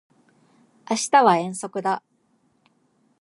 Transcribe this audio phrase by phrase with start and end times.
[0.89, 2.01] 明日は遠足だ